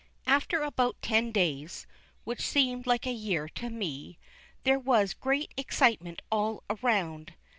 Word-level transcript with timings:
After 0.25 0.63
about 0.63 0.99
ten 1.03 1.31
days, 1.31 1.85
which 2.23 2.41
seemed 2.41 2.87
like 2.87 3.05
a 3.05 3.11
year 3.11 3.47
to 3.49 3.69
me, 3.69 4.17
there 4.63 4.79
was 4.79 5.13
great 5.13 5.53
excitement 5.55 6.23
all 6.31 6.63
around. 6.71 7.35